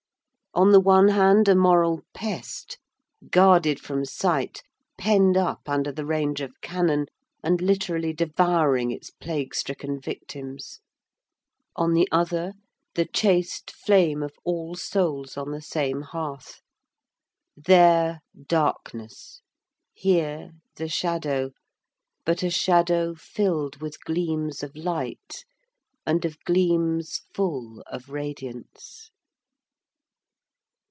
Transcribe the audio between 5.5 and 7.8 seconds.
under the range of cannon, and